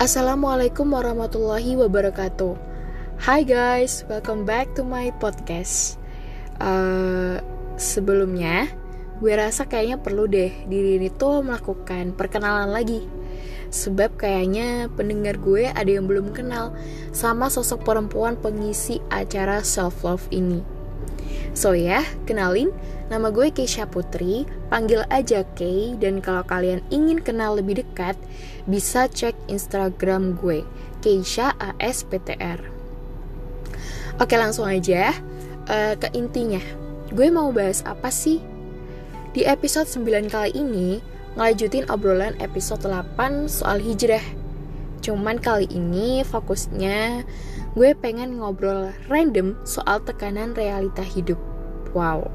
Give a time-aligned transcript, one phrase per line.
[0.00, 2.56] Assalamualaikum warahmatullahi wabarakatuh.
[3.28, 6.00] Hi guys, welcome back to my podcast.
[6.56, 7.36] Uh,
[7.76, 8.72] sebelumnya,
[9.20, 13.04] gue rasa kayaknya perlu deh diri ini tuh melakukan perkenalan lagi.
[13.68, 16.72] Sebab kayaknya pendengar gue ada yang belum kenal
[17.12, 20.79] sama sosok perempuan pengisi acara self love ini.
[21.52, 22.70] So ya, kenalin,
[23.10, 28.14] nama gue Keisha Putri, panggil aja Kay, dan kalau kalian ingin kenal lebih dekat,
[28.70, 30.62] bisa cek Instagram gue,
[31.02, 32.62] Keisha ASPTR.
[34.20, 35.16] Oke langsung aja
[35.66, 36.60] uh, ke intinya.
[37.10, 38.38] Gue mau bahas apa sih?
[39.30, 40.98] Di episode 9 kali ini,
[41.38, 44.39] ngelanjutin obrolan episode 8 soal hijrah.
[45.00, 47.24] Cuman kali ini fokusnya
[47.72, 51.40] gue pengen ngobrol random soal tekanan realita hidup.
[51.96, 52.28] Wow.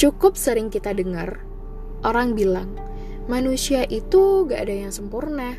[0.00, 1.42] Cukup sering kita dengar
[2.02, 2.74] orang bilang,
[3.30, 5.58] manusia itu gak ada yang sempurna,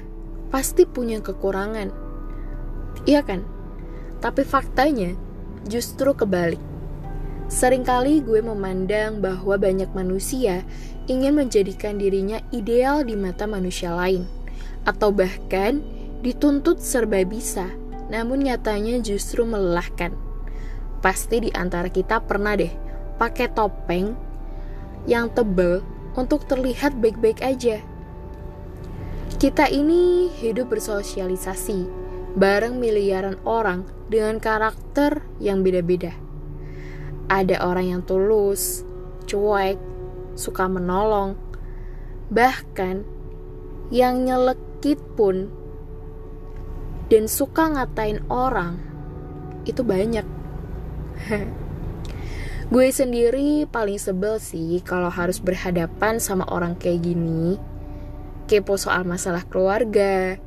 [0.52, 2.04] pasti punya kekurangan
[3.04, 3.44] Iya kan?
[4.24, 5.12] Tapi faktanya
[5.68, 6.62] justru kebalik.
[7.52, 10.64] Seringkali gue memandang bahwa banyak manusia
[11.12, 14.24] ingin menjadikan dirinya ideal di mata manusia lain,
[14.88, 15.84] atau bahkan
[16.24, 17.68] dituntut serba bisa,
[18.08, 20.16] namun nyatanya justru melelahkan.
[21.04, 22.72] Pasti di antara kita pernah deh
[23.20, 24.16] pakai topeng
[25.04, 25.84] yang tebel
[26.16, 27.84] untuk terlihat baik-baik aja.
[29.36, 31.84] Kita ini hidup bersosialisasi,
[32.40, 36.23] bareng miliaran orang dengan karakter yang beda-beda.
[37.32, 38.84] Ada orang yang tulus,
[39.26, 39.80] cuek,
[40.36, 41.38] suka menolong,
[42.34, 43.06] bahkan
[43.94, 45.52] yang nyelekit pun
[47.08, 48.80] dan suka ngatain orang
[49.70, 50.26] itu banyak.
[52.74, 57.62] Gue sendiri paling sebel sih kalau harus berhadapan sama orang kayak gini.
[58.50, 60.42] Kepo soal masalah keluarga,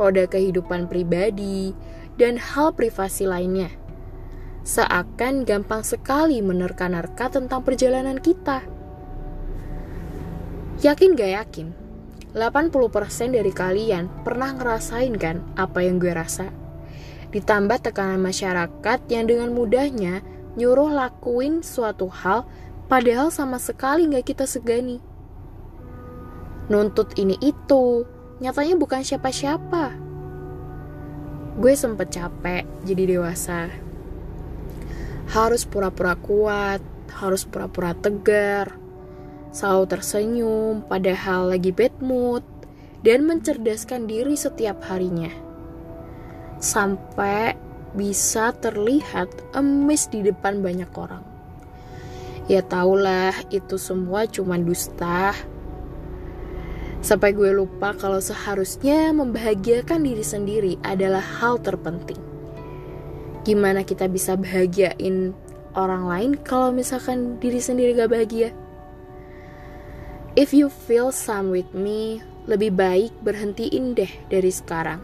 [0.00, 1.76] roda kehidupan pribadi,
[2.16, 3.68] dan hal privasi lainnya.
[4.66, 8.66] Seakan gampang sekali menerka-nerka tentang perjalanan kita.
[10.82, 11.70] Yakin gak yakin?
[12.34, 16.50] 80% dari kalian pernah ngerasain kan apa yang gue rasa?
[17.30, 20.26] Ditambah tekanan masyarakat yang dengan mudahnya
[20.58, 22.42] nyuruh lakuin suatu hal
[22.90, 24.98] padahal sama sekali gak kita segani.
[26.66, 28.02] Nuntut ini itu,
[28.42, 29.94] nyatanya bukan siapa-siapa.
[31.54, 33.85] Gue sempet capek jadi dewasa.
[35.30, 36.82] Harus pura-pura kuat,
[37.18, 38.74] harus pura-pura tegar,
[39.50, 42.42] selalu tersenyum padahal lagi bad mood,
[43.02, 45.30] dan mencerdaskan diri setiap harinya.
[46.62, 47.58] Sampai
[47.96, 51.24] bisa terlihat emis di depan banyak orang.
[52.46, 55.34] Ya tahulah itu semua cuma dusta,
[57.06, 62.18] Sampai gue lupa kalau seharusnya membahagiakan diri sendiri adalah hal terpenting.
[63.46, 65.30] Gimana kita bisa bahagiain
[65.78, 68.50] orang lain kalau misalkan diri sendiri gak bahagia?
[70.34, 72.18] If you feel some with me,
[72.50, 74.98] lebih baik berhentiin deh dari sekarang.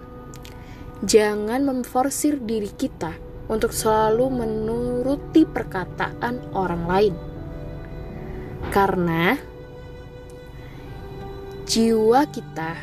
[1.07, 3.15] Jangan memforsir diri kita
[3.47, 7.15] untuk selalu menuruti perkataan orang lain.
[8.75, 9.39] Karena
[11.63, 12.75] jiwa kita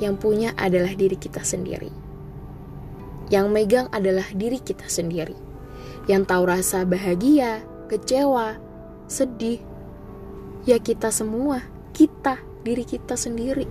[0.00, 2.07] yang punya adalah diri kita sendiri.
[3.28, 5.36] Yang megang adalah diri kita sendiri.
[6.08, 7.60] Yang tahu rasa bahagia,
[7.92, 8.56] kecewa,
[9.08, 9.60] sedih,
[10.64, 11.60] ya kita semua,
[11.92, 13.68] kita, diri kita sendiri.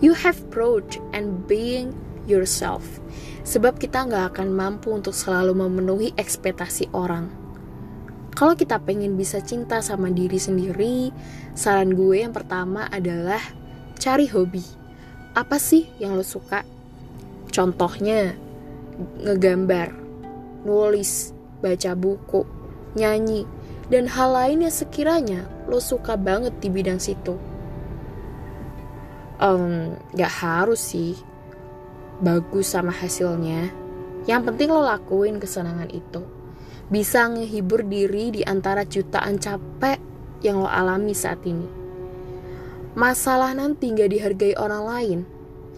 [0.00, 1.92] You have growth and being
[2.24, 2.84] yourself.
[3.44, 7.44] Sebab kita nggak akan mampu untuk selalu memenuhi ekspektasi orang
[8.34, 11.14] kalau kita pengen bisa cinta sama diri sendiri,
[11.54, 13.38] saran gue yang pertama adalah
[13.94, 14.66] cari hobi.
[15.38, 16.66] Apa sih yang lo suka?
[17.54, 18.34] Contohnya,
[18.98, 19.92] ngegambar,
[20.64, 22.42] nulis, baca buku,
[22.94, 23.48] nyanyi,
[23.92, 27.36] dan hal lain yang sekiranya lo suka banget di bidang situ.
[29.42, 31.18] Um, gak harus sih
[32.22, 33.72] bagus sama hasilnya.
[34.24, 36.24] Yang penting lo lakuin kesenangan itu
[36.88, 39.98] bisa ngehibur diri di antara jutaan capek
[40.44, 41.66] yang lo alami saat ini.
[42.94, 45.18] Masalah nanti gak dihargai orang lain,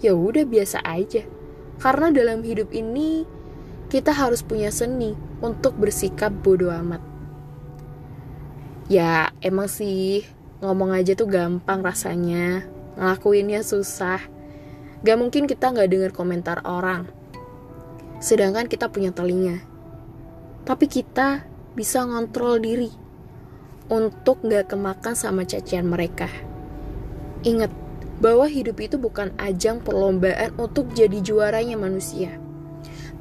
[0.05, 1.25] ya udah biasa aja.
[1.81, 3.25] Karena dalam hidup ini
[3.93, 5.13] kita harus punya seni
[5.45, 7.03] untuk bersikap bodoh amat.
[8.87, 10.25] Ya emang sih
[10.65, 12.65] ngomong aja tuh gampang rasanya,
[12.97, 14.23] ngelakuinnya susah.
[15.05, 17.07] Gak mungkin kita gak dengar komentar orang.
[18.19, 19.77] Sedangkan kita punya telinga
[20.67, 21.47] tapi kita
[21.79, 22.91] bisa ngontrol diri
[23.87, 26.27] untuk gak kemakan sama cacian mereka.
[27.47, 27.71] Ingat,
[28.19, 32.41] bahwa hidup itu bukan ajang perlombaan untuk jadi juaranya manusia,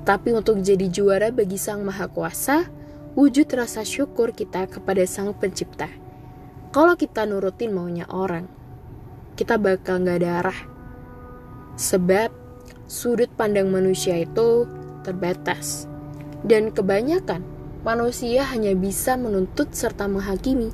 [0.06, 2.70] tapi untuk jadi juara bagi Sang Maha Kuasa,
[3.18, 5.90] wujud rasa syukur kita kepada Sang Pencipta.
[6.70, 8.46] Kalau kita nurutin maunya orang,
[9.34, 10.60] kita bakal nggak ada arah.
[11.76, 12.30] Sebab
[12.86, 14.70] sudut pandang manusia itu
[15.02, 15.90] terbatas.
[16.46, 17.42] Dan kebanyakan
[17.82, 20.70] manusia hanya bisa menuntut serta menghakimi.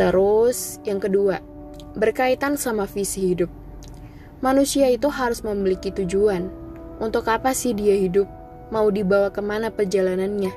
[0.00, 1.49] Terus yang kedua,
[1.94, 3.50] berkaitan sama visi hidup.
[4.40, 6.48] Manusia itu harus memiliki tujuan.
[7.00, 8.28] Untuk apa sih dia hidup?
[8.70, 10.52] Mau dibawa ke mana perjalanannya?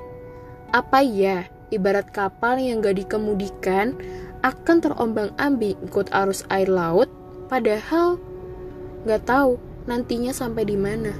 [0.71, 3.97] Apa ya, ibarat kapal yang gak dikemudikan
[4.43, 7.07] akan terombang-ambing ikut arus air laut,
[7.47, 8.19] padahal
[9.07, 9.57] gak tahu
[9.89, 11.15] nantinya sampai di mana.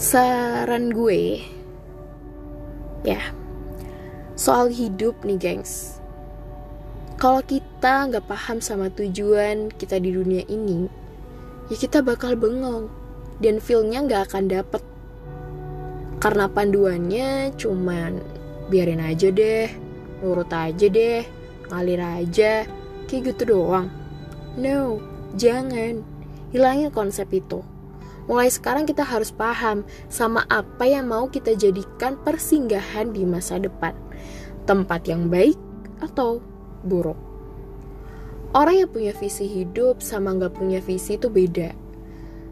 [0.00, 1.44] Saran gue,
[3.04, 3.20] ya,
[4.32, 5.99] soal hidup nih gengs.
[7.20, 10.88] Kalau kita nggak paham sama tujuan kita di dunia ini,
[11.68, 12.88] ya kita bakal bengong
[13.44, 14.80] dan feelnya nggak akan dapet.
[16.16, 18.24] Karena panduannya cuman
[18.72, 19.68] biarin aja deh,
[20.24, 21.20] nurut aja deh,
[21.68, 22.64] ngalir aja,
[23.04, 23.92] kayak gitu doang.
[24.56, 25.04] No,
[25.36, 26.00] jangan.
[26.56, 27.60] Hilangin konsep itu.
[28.32, 33.92] Mulai sekarang kita harus paham sama apa yang mau kita jadikan persinggahan di masa depan.
[34.64, 35.60] Tempat yang baik
[36.00, 36.40] atau
[36.84, 37.18] buruk.
[38.50, 41.70] Orang yang punya visi hidup sama nggak punya visi itu beda.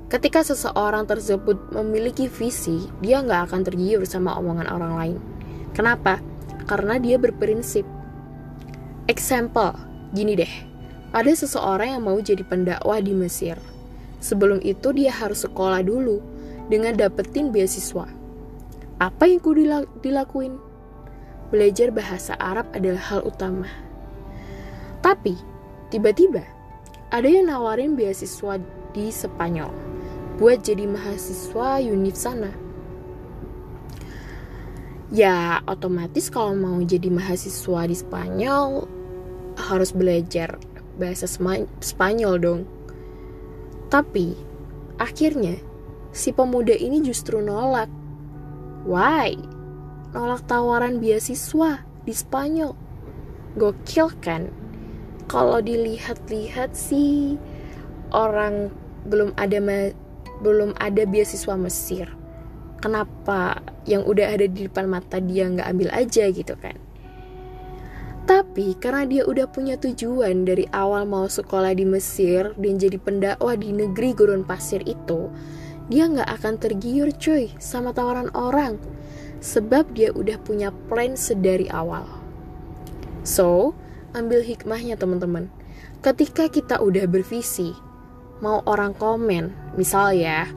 [0.08, 5.18] Ketika seseorang tersebut memiliki visi, dia nggak akan tergiur sama omongan orang lain.
[5.74, 6.22] Kenapa?
[6.70, 7.82] Karena dia berprinsip.
[9.10, 9.74] Example,
[10.14, 10.54] gini deh.
[11.10, 13.58] Ada seseorang yang mau jadi pendakwah di Mesir.
[14.20, 16.20] Sebelum itu dia harus sekolah dulu
[16.68, 18.06] dengan dapetin beasiswa.
[19.00, 19.66] Apa yang kudu
[20.04, 20.60] dilakuin?
[21.48, 23.87] Belajar bahasa Arab adalah hal utama.
[25.08, 25.40] Tapi,
[25.88, 26.44] tiba-tiba
[27.08, 28.60] ada yang nawarin beasiswa
[28.92, 29.72] di Spanyol
[30.36, 32.52] buat jadi mahasiswa UNIF sana.
[35.08, 38.84] Ya, otomatis kalau mau jadi mahasiswa di Spanyol
[39.56, 40.60] harus belajar
[41.00, 41.24] bahasa
[41.80, 42.60] Spanyol dong.
[43.88, 44.36] Tapi,
[45.00, 45.56] akhirnya
[46.12, 47.88] si pemuda ini justru nolak.
[48.84, 49.40] Why?
[50.12, 52.76] Nolak tawaran beasiswa di Spanyol.
[53.56, 54.57] Gokil kan?
[55.28, 57.36] Kalau dilihat-lihat sih
[58.10, 58.72] orang
[59.04, 59.60] belum ada
[60.40, 62.08] belum ada beasiswa Mesir.
[62.78, 66.78] Kenapa yang udah ada di depan mata dia nggak ambil aja gitu kan?
[68.28, 73.56] Tapi karena dia udah punya tujuan dari awal mau sekolah di Mesir dan jadi pendakwah
[73.56, 75.32] di negeri gurun pasir itu,
[75.88, 78.76] dia nggak akan tergiur cuy sama tawaran orang,
[79.40, 82.04] sebab dia udah punya plan sedari awal.
[83.24, 83.72] So,
[84.18, 85.46] ambil hikmahnya teman-teman.
[86.02, 87.70] Ketika kita udah bervisi,
[88.42, 90.50] mau orang komen, misal ya,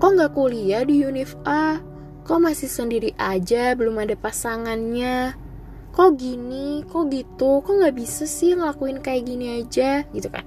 [0.00, 1.80] kok nggak kuliah di Unif A?
[2.24, 5.36] Kok masih sendiri aja, belum ada pasangannya?
[5.90, 10.46] Kok gini, kok gitu, kok nggak bisa sih ngelakuin kayak gini aja, gitu kan?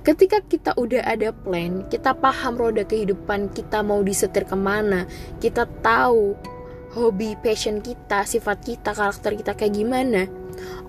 [0.00, 5.04] Ketika kita udah ada plan, kita paham roda kehidupan kita mau disetir ke mana,
[5.44, 6.32] kita tahu
[6.96, 10.24] hobi, passion kita, sifat kita, karakter kita kayak gimana,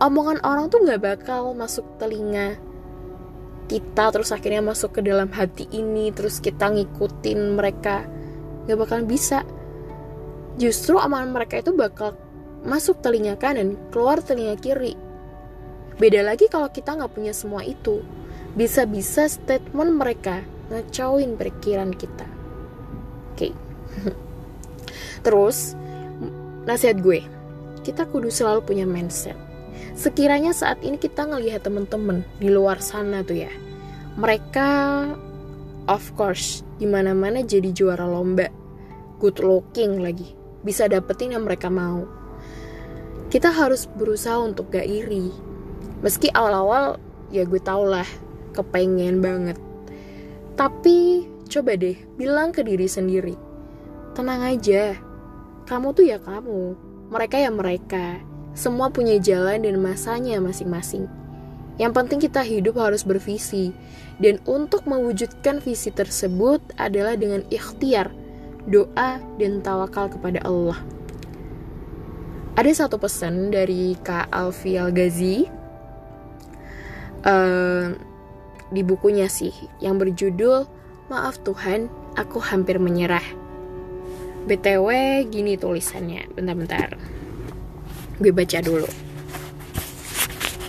[0.01, 2.57] omongan orang tuh nggak bakal masuk telinga
[3.71, 8.03] kita terus akhirnya masuk ke dalam hati ini terus kita ngikutin mereka.
[8.67, 9.47] Nggak bakal bisa.
[10.59, 12.19] Justru omongan mereka itu bakal
[12.67, 14.99] masuk telinga kanan keluar telinga kiri.
[15.95, 18.03] Beda lagi kalau kita nggak punya semua itu.
[18.59, 22.27] Bisa-bisa statement mereka ngacauin pikiran kita.
[23.31, 23.49] Oke.
[23.49, 23.51] Okay.
[25.25, 25.77] terus
[26.65, 27.21] nasihat gue
[27.81, 29.37] kita kudu selalu punya mindset
[29.93, 33.51] sekiranya saat ini kita ngelihat temen-temen di luar sana tuh ya
[34.15, 35.05] mereka
[35.87, 38.51] of course di mana-mana jadi juara lomba
[39.21, 42.05] good looking lagi bisa dapetin yang mereka mau.
[43.33, 45.33] Kita harus berusaha untuk gak iri.
[46.01, 46.97] Meski awal-awal
[47.29, 48.05] ya gue tau lah
[48.53, 49.57] kepengen banget.
[50.57, 53.35] Tapi coba deh bilang ke diri sendiri.
[54.17, 54.97] Tenang aja
[55.69, 56.75] kamu tuh ya kamu
[57.07, 58.19] mereka ya mereka
[58.51, 61.08] semua punya jalan dan masanya masing-masing.
[61.79, 63.72] Yang penting kita hidup harus bervisi,
[64.20, 68.12] dan untuk mewujudkan visi tersebut adalah dengan ikhtiar,
[68.67, 70.77] doa, dan tawakal kepada Allah.
[72.60, 75.48] Ada satu pesan dari Kak Alfi Al-Ghazi
[77.24, 77.96] uh,
[78.70, 80.67] di bukunya sih, yang berjudul
[81.10, 83.24] Maaf Tuhan, aku hampir menyerah.
[84.48, 84.88] BTW
[85.27, 86.96] gini tulisannya, bentar-bentar
[88.21, 88.87] gue baca dulu.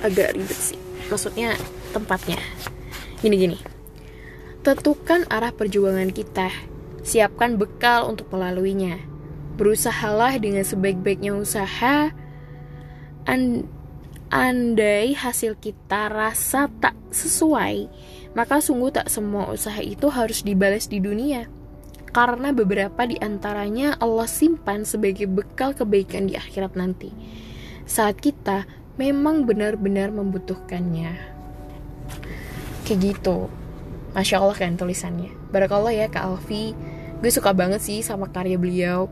[0.03, 0.81] Agak ribet sih.
[1.13, 1.55] Maksudnya
[1.93, 2.41] tempatnya.
[3.21, 3.73] Gini-gini
[4.63, 6.49] tentukan arah perjuangan kita.
[7.03, 8.97] Siapkan bekal untuk melaluinya.
[9.59, 12.15] Berusahalah dengan sebaik-baiknya usaha.
[13.27, 13.67] And
[14.33, 17.93] andai hasil kita rasa tak sesuai
[18.33, 21.53] maka sungguh tak semua usaha itu harus dibalas di dunia
[22.13, 27.09] karena beberapa di antaranya Allah simpan sebagai bekal kebaikan di akhirat nanti.
[27.89, 28.69] Saat kita
[29.01, 31.17] memang benar-benar membutuhkannya.
[32.85, 33.49] Kayak gitu.
[34.13, 35.33] Masya Allah kan tulisannya.
[35.49, 36.77] Barakallah ya Kak Alfi.
[37.25, 39.09] Gue suka banget sih sama karya beliau.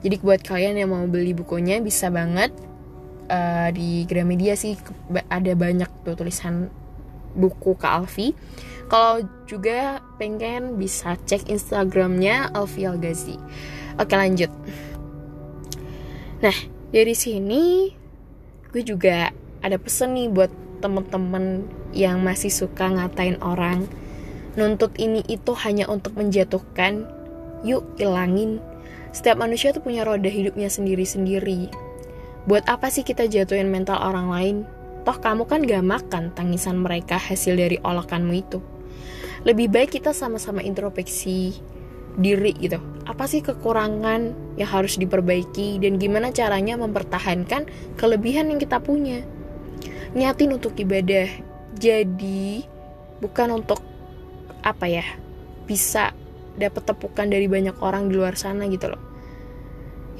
[0.00, 2.54] Jadi buat kalian yang mau beli bukunya bisa banget
[3.28, 4.78] uh, di Gramedia sih
[5.28, 6.72] ada banyak tuh tulisan
[7.36, 8.32] buku Kak Alfi
[8.88, 13.36] kalau juga pengen bisa cek Instagramnya Alfi Algazi.
[14.00, 14.48] Oke lanjut.
[16.40, 16.56] Nah
[16.88, 17.92] dari sini
[18.72, 19.28] gue juga
[19.60, 23.84] ada pesen nih buat temen-temen yang masih suka ngatain orang.
[24.56, 27.06] Nuntut ini itu hanya untuk menjatuhkan.
[27.66, 28.62] Yuk ilangin.
[29.10, 31.68] Setiap manusia tuh punya roda hidupnya sendiri-sendiri.
[32.46, 34.56] Buat apa sih kita jatuhin mental orang lain?
[35.08, 38.60] Toh kamu kan gak makan tangisan mereka hasil dari olakanmu itu.
[39.48, 41.56] Lebih baik kita sama-sama introspeksi
[42.20, 42.76] diri gitu.
[43.08, 47.64] Apa sih kekurangan yang harus diperbaiki dan gimana caranya mempertahankan
[47.96, 49.24] kelebihan yang kita punya?
[50.12, 51.24] Niatin untuk ibadah
[51.72, 52.68] jadi
[53.24, 53.80] bukan untuk
[54.60, 55.08] apa ya
[55.64, 56.12] bisa
[56.60, 59.00] dapat tepukan dari banyak orang di luar sana gitu loh.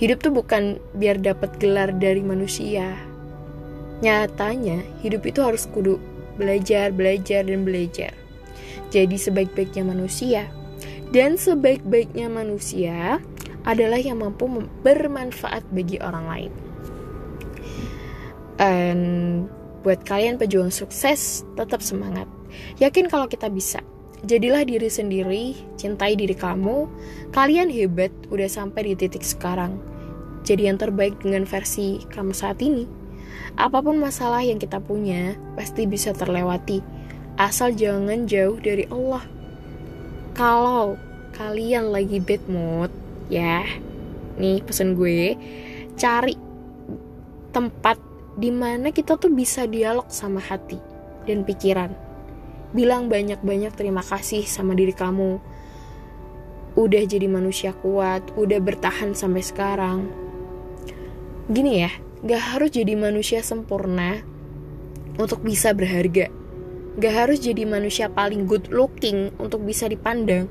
[0.00, 3.07] Hidup tuh bukan biar dapat gelar dari manusia
[4.00, 5.99] nyatanya hidup itu harus kudu
[6.38, 8.14] belajar belajar dan belajar
[8.88, 10.49] jadi sebaik-baiknya manusia.
[11.09, 13.21] Dan sebaik-baiknya manusia
[13.64, 14.49] adalah yang mampu
[14.85, 16.52] bermanfaat bagi orang lain.
[18.61, 18.99] Dan
[19.85, 22.28] buat kalian pejuang sukses, tetap semangat.
[22.81, 23.81] Yakin kalau kita bisa.
[24.26, 25.45] Jadilah diri sendiri,
[25.78, 26.90] cintai diri kamu.
[27.31, 29.78] Kalian hebat, udah sampai di titik sekarang.
[30.43, 32.98] Jadi yang terbaik dengan versi kamu saat ini.
[33.58, 36.99] Apa pun masalah yang kita punya, pasti bisa terlewati
[37.38, 39.23] asal jangan jauh dari Allah.
[40.35, 40.99] Kalau
[41.38, 42.90] kalian lagi bad mood,
[43.30, 43.62] ya,
[44.42, 45.38] nih pesan gue,
[45.94, 46.35] cari
[47.54, 47.97] tempat
[48.35, 50.78] di mana kita tuh bisa dialog sama hati
[51.30, 51.94] dan pikiran.
[52.75, 55.38] Bilang banyak-banyak terima kasih sama diri kamu.
[56.78, 60.06] Udah jadi manusia kuat, udah bertahan sampai sekarang.
[61.50, 61.90] Gini ya,
[62.25, 64.22] gak harus jadi manusia sempurna
[65.18, 66.30] untuk bisa berharga
[66.98, 70.50] Gak harus jadi manusia paling good looking untuk bisa dipandang,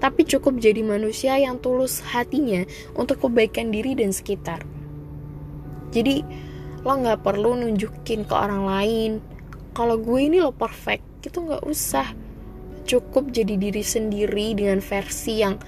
[0.00, 2.64] tapi cukup jadi manusia yang tulus hatinya
[2.96, 4.64] untuk kebaikan diri dan sekitar.
[5.92, 6.24] Jadi
[6.88, 9.12] lo gak perlu nunjukin ke orang lain
[9.78, 12.10] kalau gue ini lo perfect, itu gak usah.
[12.82, 15.60] Cukup jadi diri sendiri dengan versi yang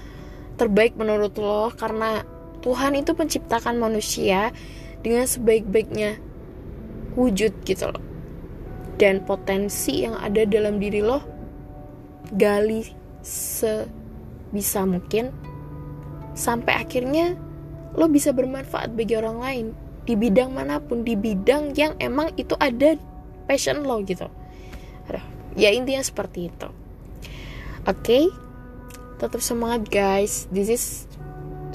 [0.58, 2.24] terbaik menurut lo karena
[2.64, 4.50] Tuhan itu penciptakan manusia
[5.00, 6.20] dengan sebaik-baiknya
[7.16, 8.02] wujud gitu loh.
[9.00, 11.24] Dan potensi yang ada dalam diri lo
[12.36, 12.84] gali
[13.24, 15.32] sebisa mungkin
[16.36, 17.34] sampai akhirnya
[17.96, 19.66] lo bisa bermanfaat bagi orang lain
[20.06, 22.94] di bidang mana pun di bidang yang emang itu ada
[23.48, 24.28] passion lo gitu.
[25.10, 25.24] Aduh,
[25.56, 26.68] ya intinya seperti itu.
[27.88, 28.24] Oke okay?
[29.20, 30.48] tetap semangat guys.
[30.48, 30.84] This is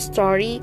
[0.01, 0.59] story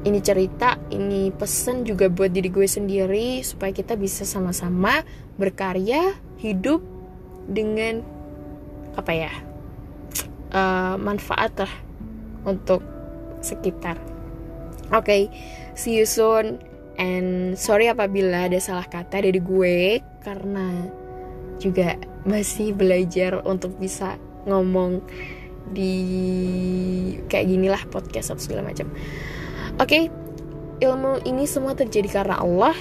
[0.00, 5.04] ini cerita, ini pesan juga buat diri gue sendiri supaya kita bisa sama-sama
[5.36, 6.80] berkarya, hidup
[7.44, 8.00] dengan
[8.96, 9.32] apa ya
[10.56, 11.74] uh, manfaat lah
[12.48, 12.80] untuk
[13.44, 14.00] sekitar.
[14.90, 15.22] Oke, okay,
[15.76, 16.58] see you soon
[16.98, 20.90] and sorry apabila ada salah kata dari gue karena
[21.60, 24.16] juga masih belajar untuk bisa
[24.48, 25.04] ngomong
[25.70, 25.94] di
[27.30, 28.88] kayak gini lah podcast atau segala macam.
[29.80, 30.12] Oke, okay,
[30.84, 32.76] ilmu ini semua terjadi karena Allah.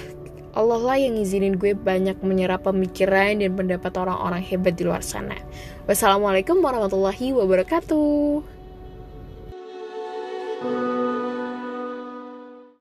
[0.51, 5.39] Allah lah yang ngizinin gue banyak menyerap pemikiran dan pendapat orang-orang hebat di luar sana.
[5.87, 8.43] Wassalamualaikum warahmatullahi wabarakatuh.